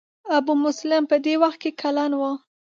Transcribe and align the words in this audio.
ابو 0.37 0.53
مسلم 0.65 1.03
په 1.11 1.17
دې 1.25 1.33
وخت 1.43 1.59
کې 1.63 1.71
کلن 1.81 2.11
و. 2.15 2.21